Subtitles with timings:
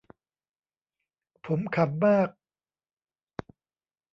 [1.45, 2.29] ผมขำมาก